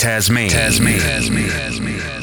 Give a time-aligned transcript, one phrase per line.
[0.00, 0.48] TazMayne.
[0.48, 0.98] TazMayne.
[0.98, 1.50] TazMayne.
[1.50, 2.19] TazMayne.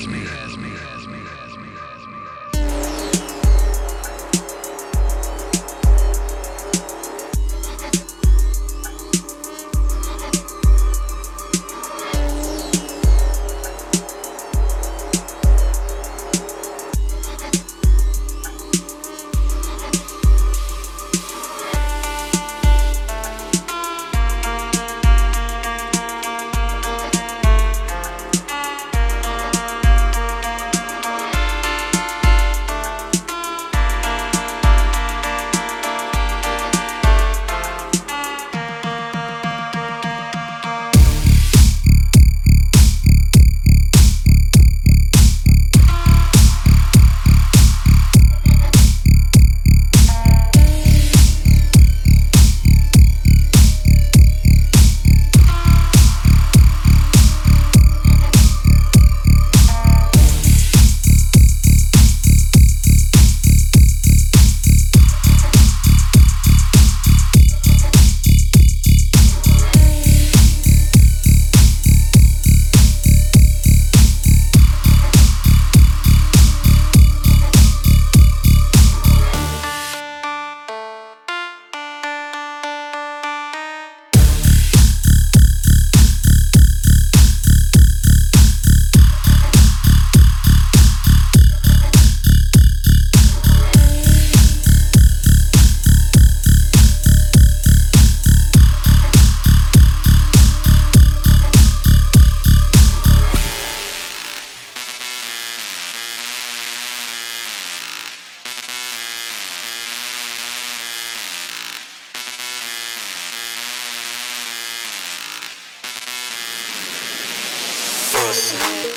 [118.50, 118.88] If you.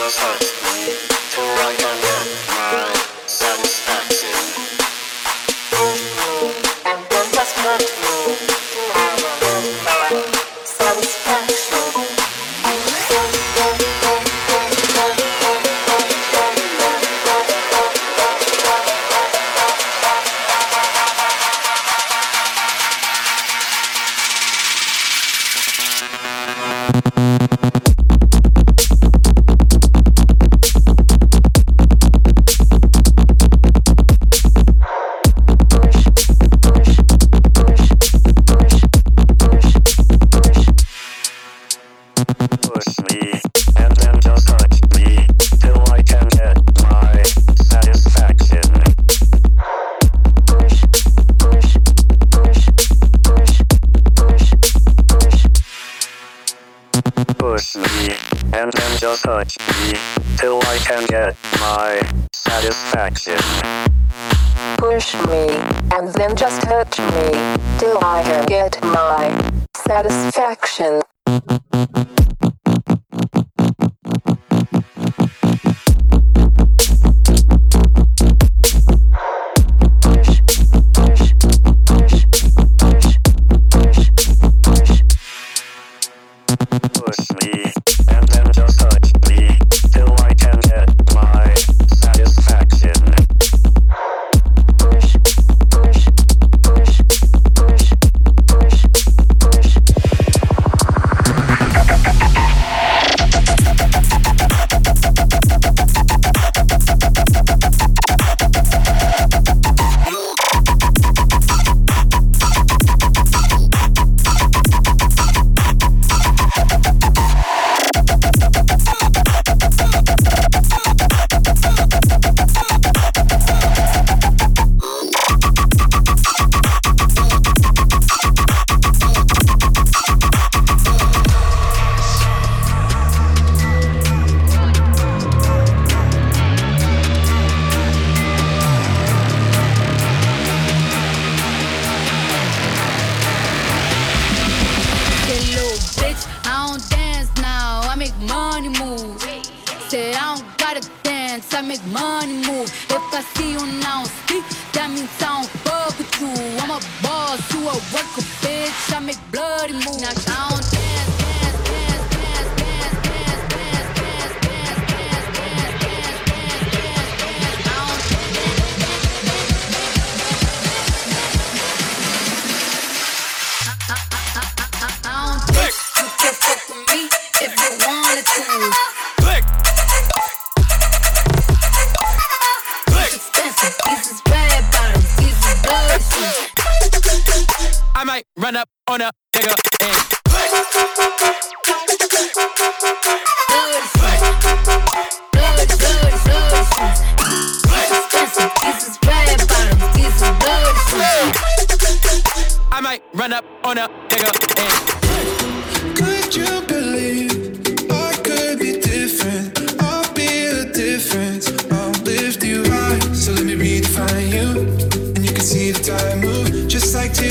[0.00, 0.65] want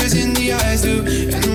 [0.08, 1.45] tears in the eyes do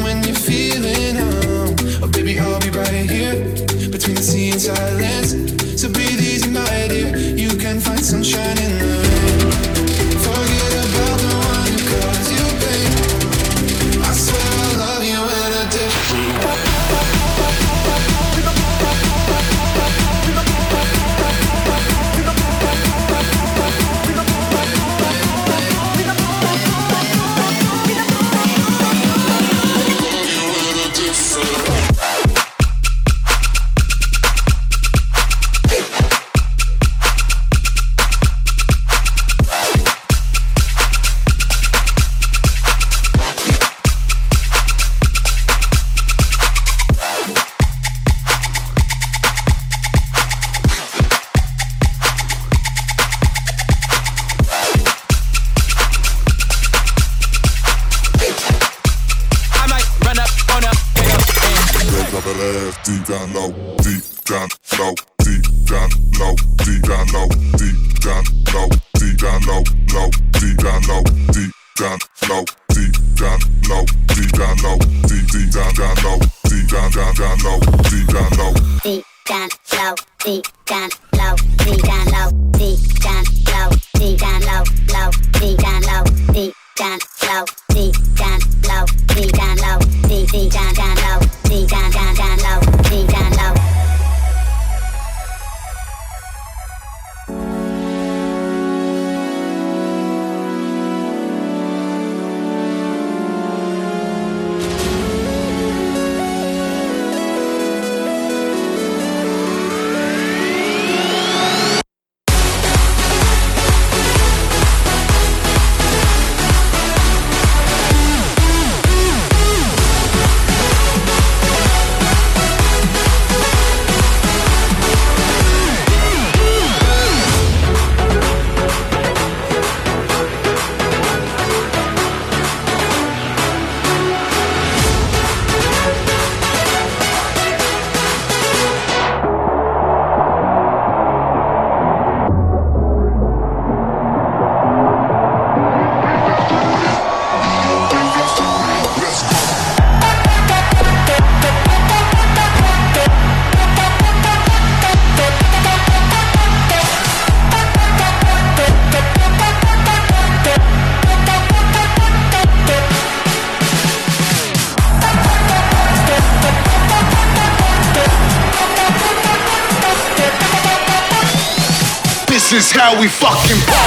[172.91, 173.80] how we fucking.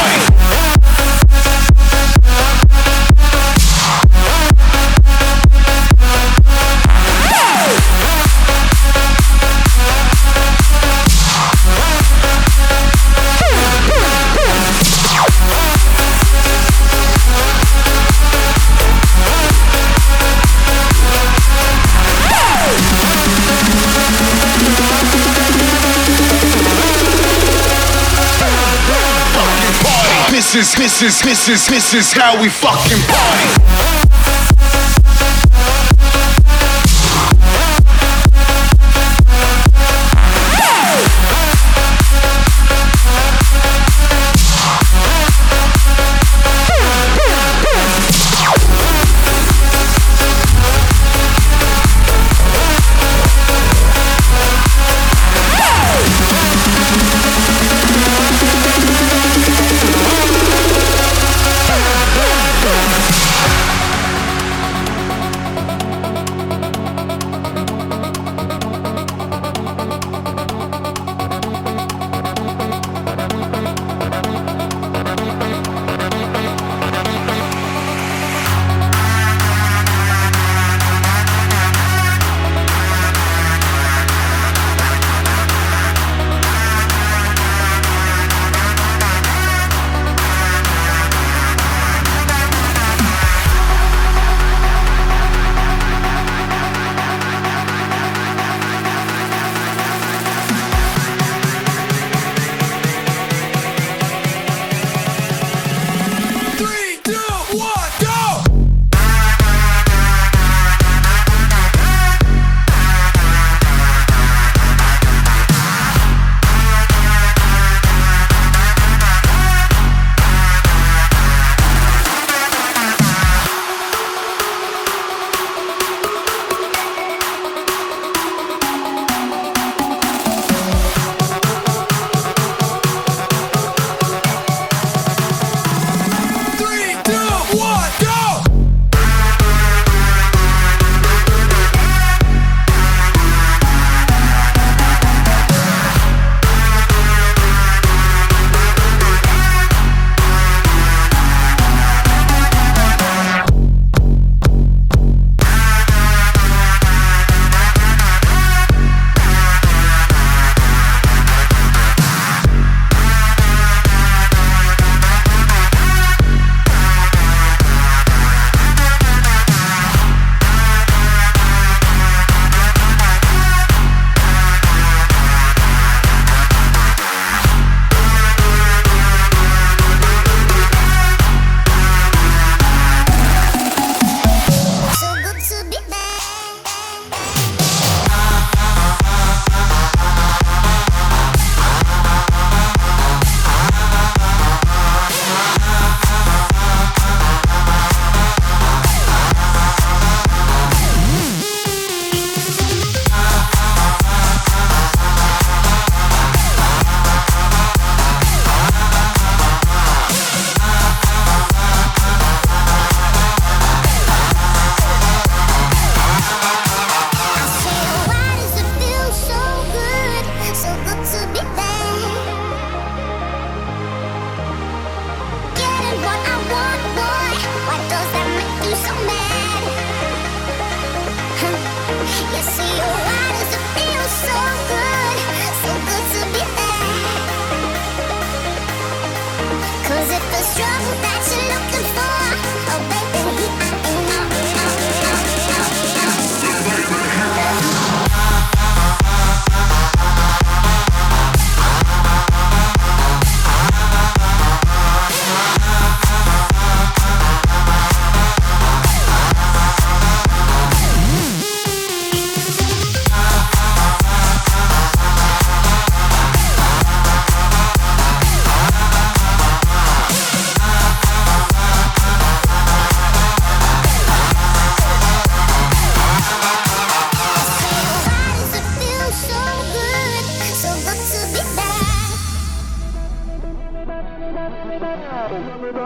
[31.04, 33.63] this is, this is, this is how we fucking party.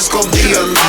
[0.00, 0.79] it's gonna be a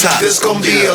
[0.00, 0.20] top.
[0.20, 0.94] This gon' be a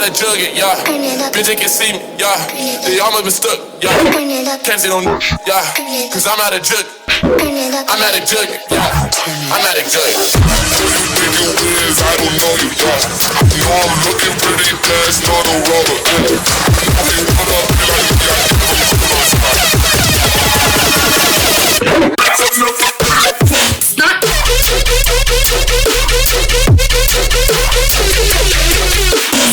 [0.00, 0.80] how to drug it, yeah.
[1.28, 2.32] Bitch, they can see me, yeah.
[2.88, 3.92] They almost been stuck, yeah.
[4.64, 5.60] Can't see no, yeah.
[6.08, 6.88] Cause I'm out of jug.
[7.20, 8.80] I'm out of jug, yeah.
[9.52, 10.08] I'm out of jug.
[10.08, 12.00] Who you think you is?
[12.00, 12.96] I don't know you, yeah.
[13.44, 16.00] You know I'm looking pretty, that's not a rubber.
[16.08, 16.40] Yeah.
[16.96, 18.48] Fucking up like, yeah.
[22.40, 22.99] Fucking up.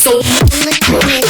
[0.08, 1.27] so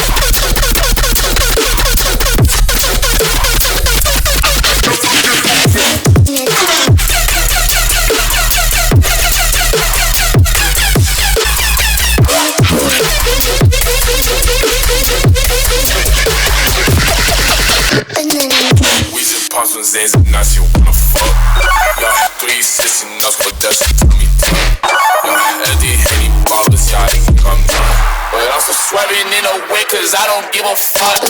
[29.88, 31.24] cause I don't give a fuck.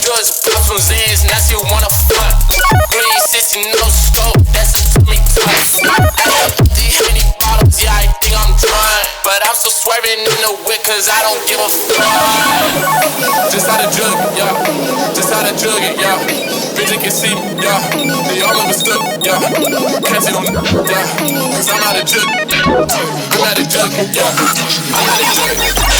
[0.00, 2.32] Just pops when Zane's, now she wanna fuck.
[2.88, 5.44] Three sissy, no scope, that's a tummy tuck.
[6.16, 9.04] Eddie, Henny, ballers, yeah, I think I'm drunk.
[9.24, 13.52] But I'm still swerving in the way, cause I don't give a fuck.
[13.52, 14.56] Just how to jug, yeah.
[15.12, 16.16] Just to jug it, yeah.
[16.72, 17.80] Bitch, you can see me, yeah.
[18.32, 19.36] They all understood, yeah.
[20.00, 21.04] Catch it on, yeah.
[21.52, 22.24] Cause I'm out of jug.
[22.24, 24.32] I'm out of jug, yeah.
[24.96, 25.95] I'm out of jug.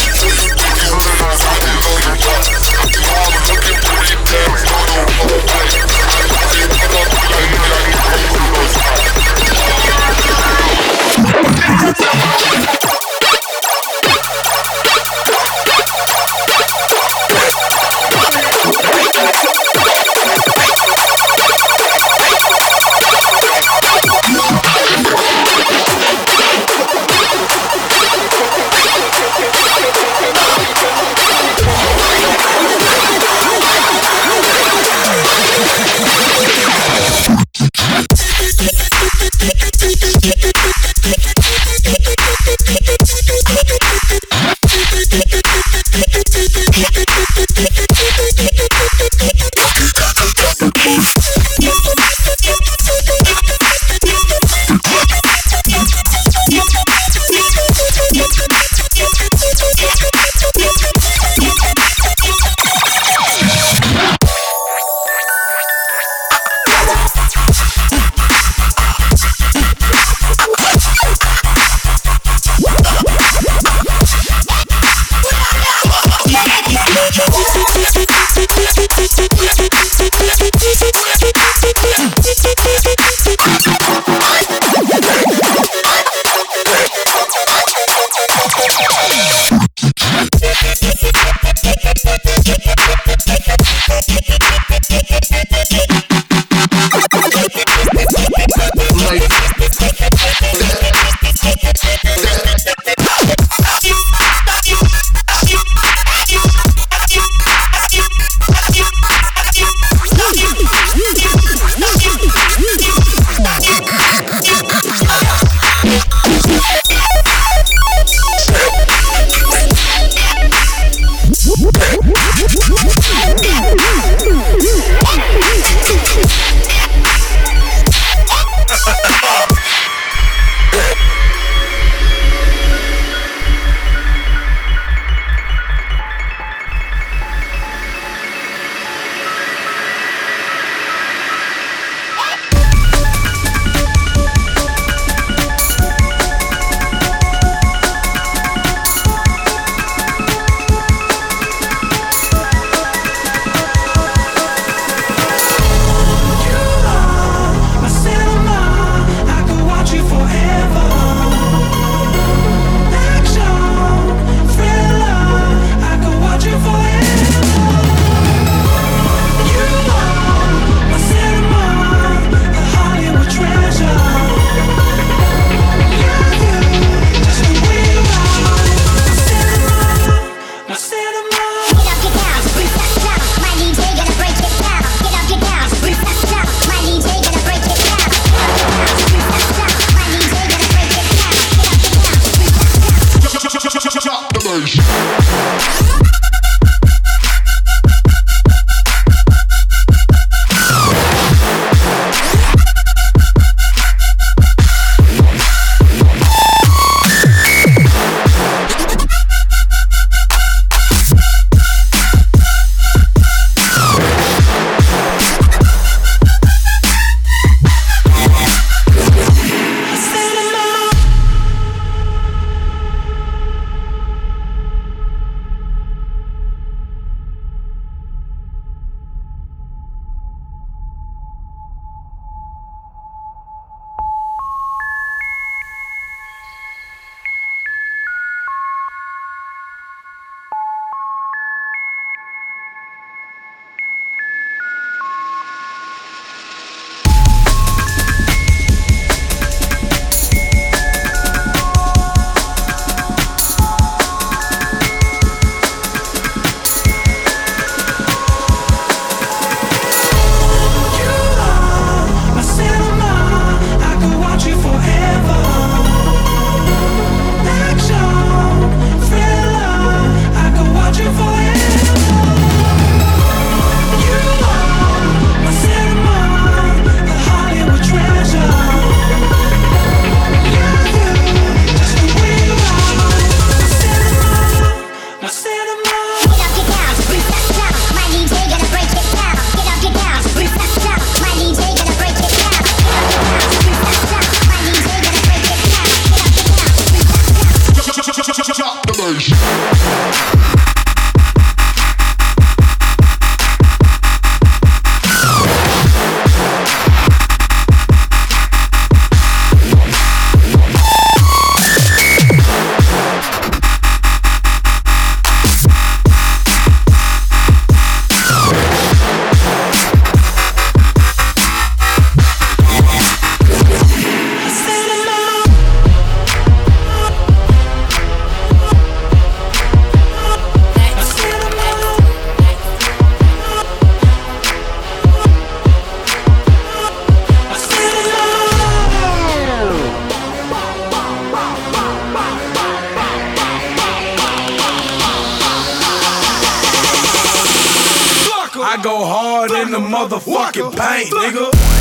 [348.77, 351.76] I go hard in the motherfucking paint, nigga.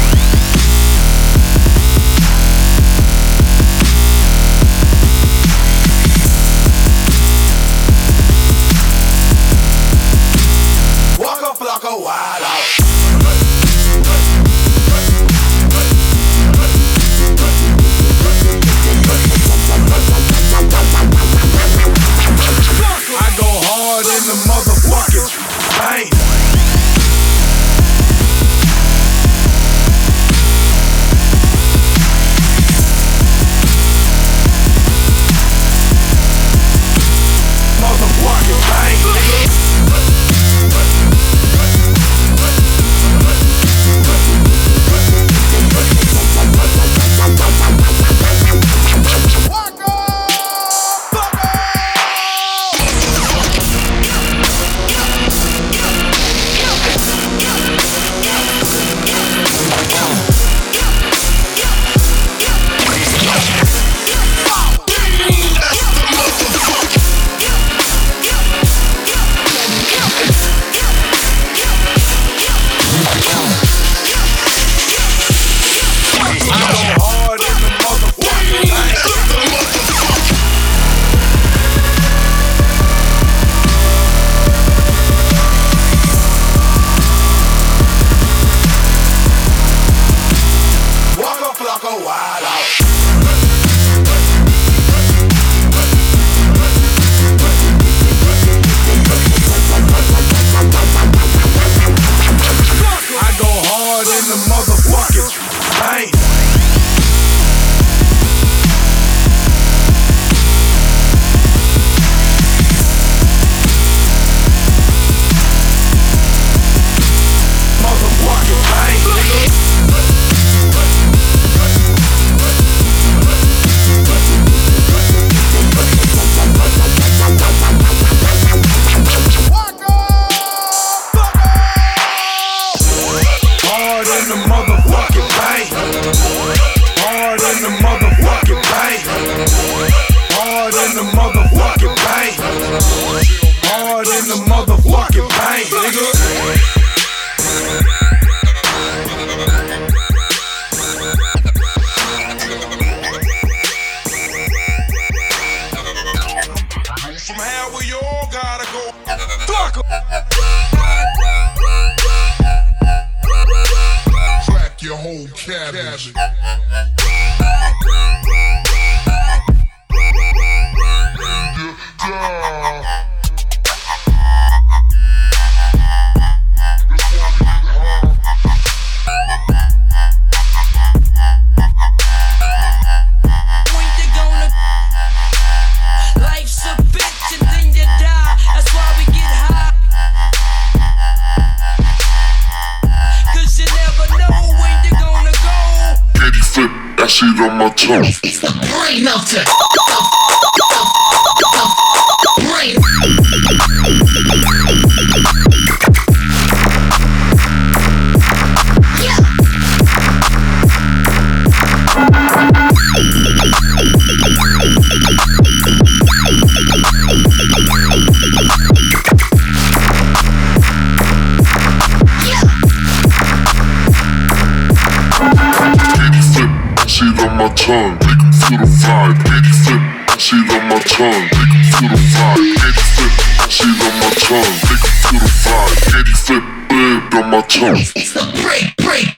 [227.45, 227.95] My tongue.
[228.01, 229.23] Make 'em feel the vibe.
[229.23, 229.81] Candy flip,
[230.17, 231.25] shit on my tongue.
[231.37, 232.41] Make 'em feel the vibe.
[232.57, 233.13] Candy flip,
[233.51, 234.55] shit on my tongue.
[234.65, 235.77] Make 'em feel the vibe.
[235.91, 237.85] Candy flip, lived on my tongue.
[237.95, 239.13] It's the break, break.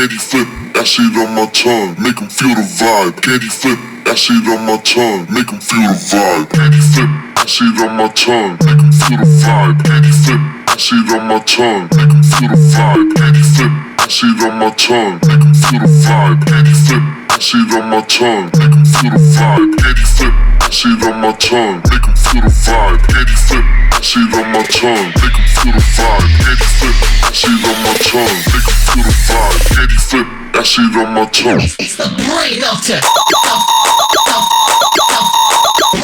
[0.00, 1.94] Candy flip, that shit on my tongue.
[2.00, 3.20] Make 'em feel the vibe.
[3.20, 5.26] Candy flip, that shit on my tongue.
[5.28, 6.48] Make 'em feel the vibe.
[6.48, 8.56] Candy flip, that shit on my tongue.
[8.64, 9.76] Make 'em feel the vibe.
[9.84, 11.88] Candy flip, that shit on my tongue.
[11.92, 13.12] Make 'em feel the vibe.
[13.14, 15.20] Candy flip, that on my tongue.
[15.28, 16.46] Make 'em feel the vibe.
[16.48, 17.04] Candy flip,
[17.40, 18.50] shit on my tongue.
[18.58, 19.76] Make 'em feel the vibe.
[19.80, 21.80] Candy flip, that shit on my tongue.
[21.90, 23.00] Make 'em feel the vibe.
[23.08, 25.08] Candy flip, that shit on my tongue.
[25.22, 26.28] Make 'em feel the vibe.
[26.44, 28.38] Candy flip, that shit on my tongue.
[28.52, 29.60] Make 'em feel the vibe.
[29.74, 31.64] Candy flip, that shit on my tongue.
[31.78, 33.00] It's the brain melter.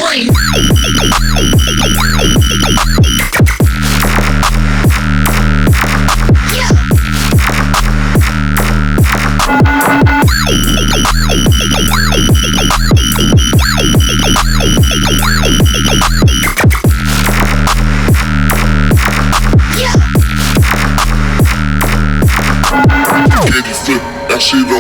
[0.01, 0.29] Brain.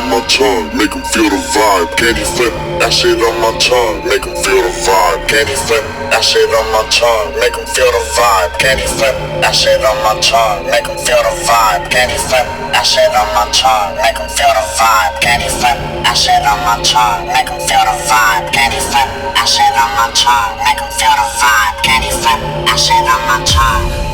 [0.07, 1.97] On my tongue, make 'em feel the vibe.
[1.97, 5.27] Candy flip, that shit on my tongue, make 'em feel the vibe.
[5.29, 8.59] Candy flip, that shit on my tongue, make 'em feel the vibe.
[8.59, 11.91] Candy flip, that shit on my tongue, make 'em feel the vibe.
[11.91, 15.21] Candy flip, that shit on my tongue, make 'em feel the vibe.
[15.21, 18.53] Candy flip, that shit on my tongue, make 'em feel the vibe.
[18.53, 21.75] Candy flip, that shit on my tongue, make 'em feel the vibe.
[21.83, 24.06] Candy flip, that shit on my tongue.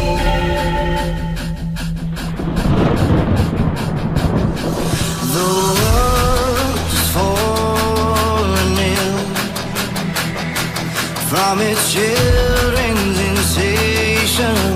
[11.32, 14.71] From its children's insatiable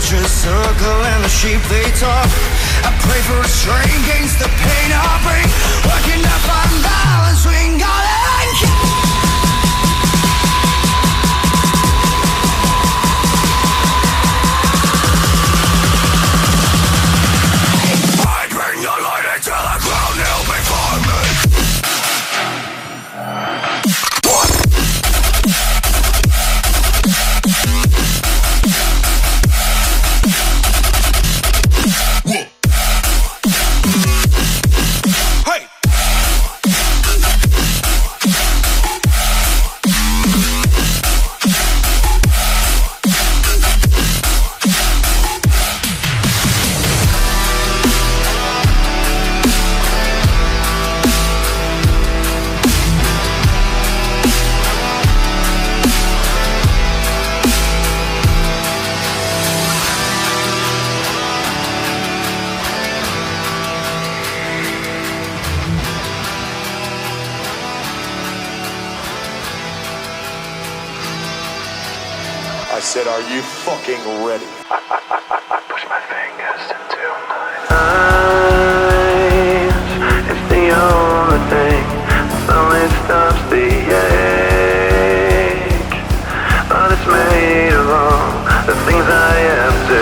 [0.00, 2.28] vultures circle and the sheep they talk.
[2.88, 5.48] I pray for strength against the pain I bring.
[5.84, 8.09] Working to find balance God and
[73.02, 74.44] said, are you fucking ready?
[74.68, 79.08] I push my fingers into my eyes.
[80.28, 81.84] It's the only thing
[82.28, 83.68] that only stops the
[84.04, 85.96] ache.
[86.68, 88.28] But it's made of all
[88.68, 90.00] the things I have to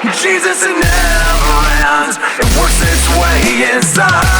[0.00, 0.16] take.
[0.16, 1.60] Jesus, it never
[1.92, 2.16] ends.
[2.40, 4.31] It works its way inside.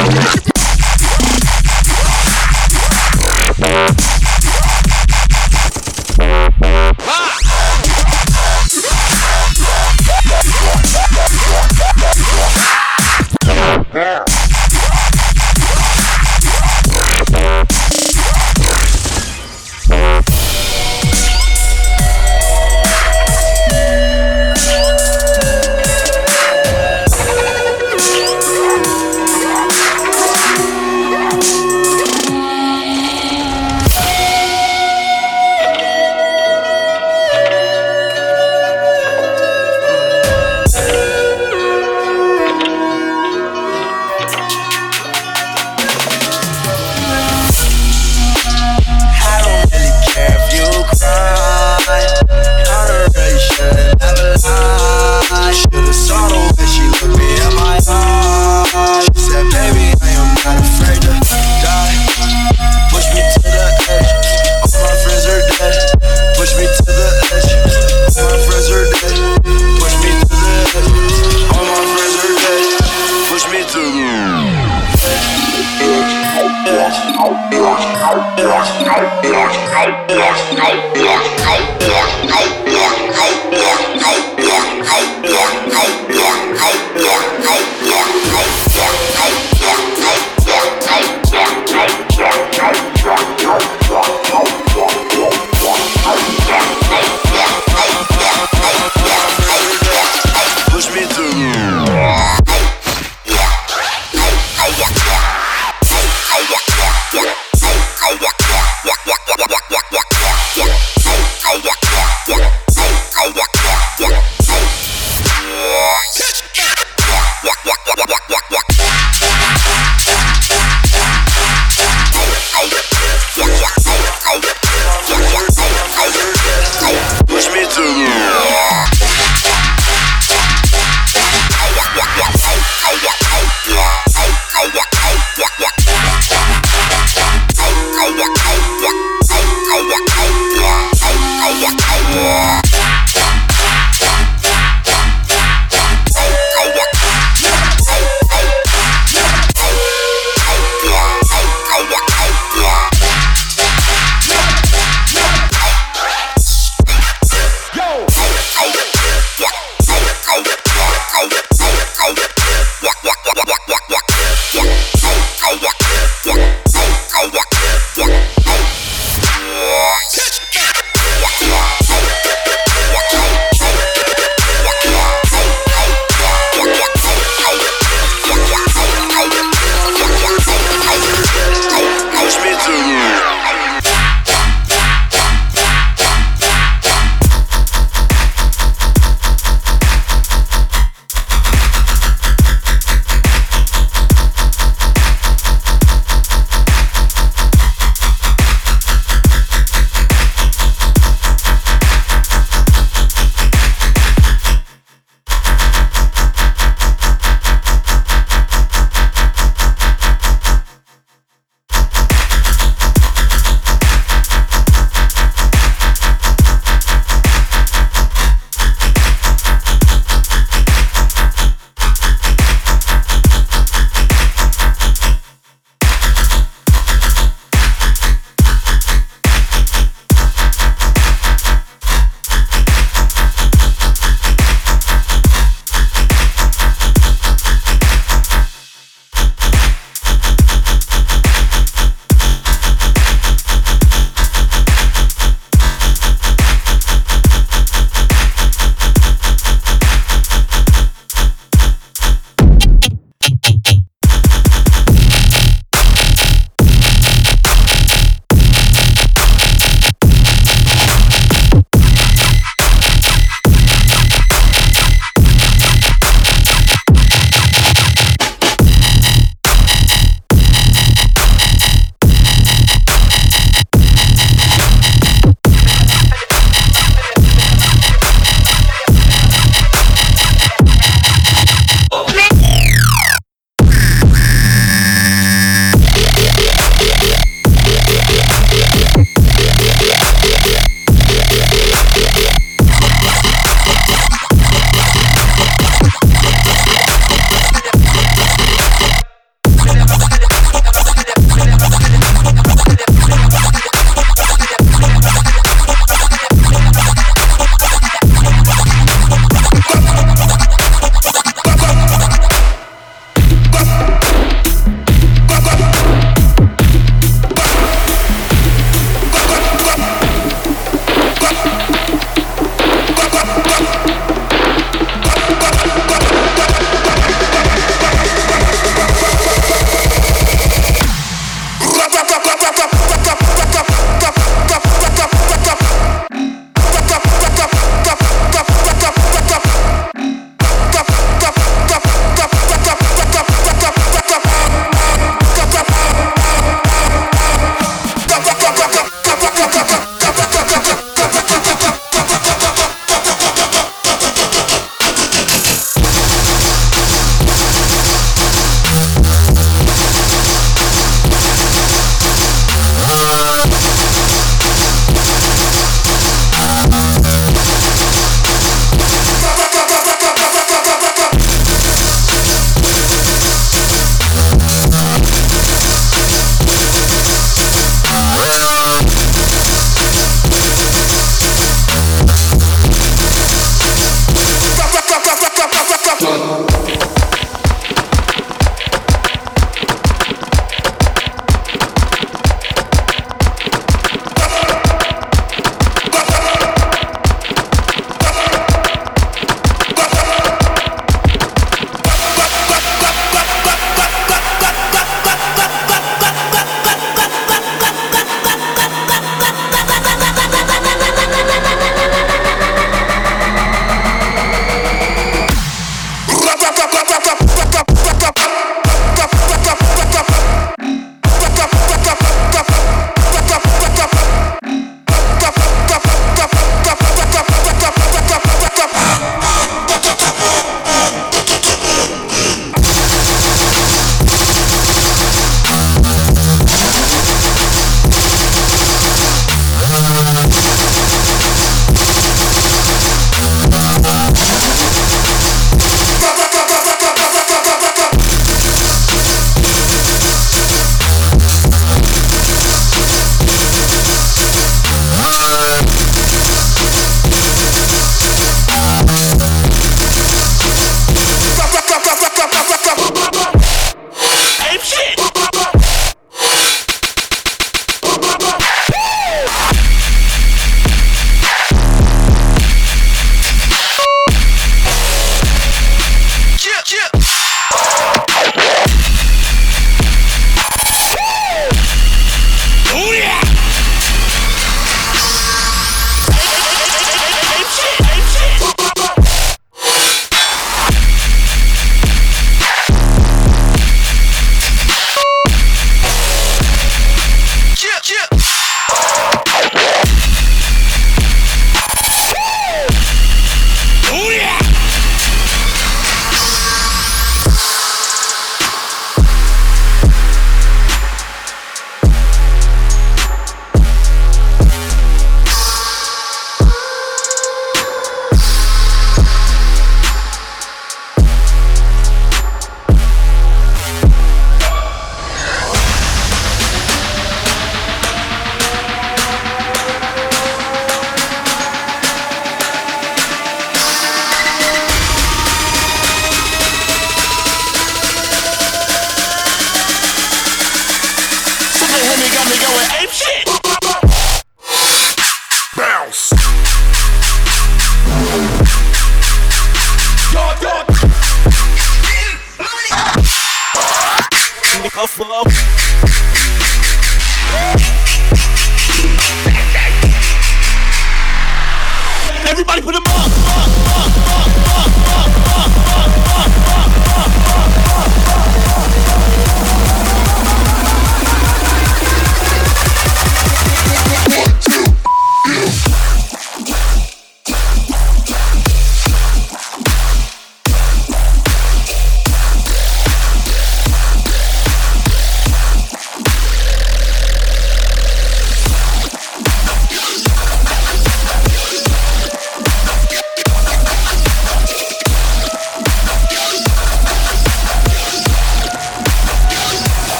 [0.00, 0.49] Yeah.